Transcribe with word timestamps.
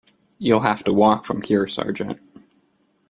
You'll 0.39 0.61
have 0.61 0.83
to 0.85 0.93
walk 0.93 1.25
from 1.25 1.43
here, 1.43 1.67
sergeant. 1.67 2.19